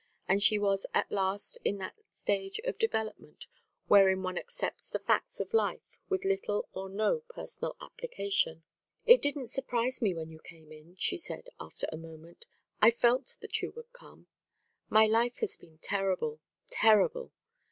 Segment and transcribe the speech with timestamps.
[0.27, 3.45] And she was at last in that stage of development
[3.87, 8.63] wherein one accepts the facts of life with little or no personal application.
[9.05, 12.47] "It didn't surprise me when you came in," she said, after a moment.
[12.81, 14.25] "I felt that you would come
[14.89, 16.39] My life has been terrible,
[16.71, 17.31] terrible!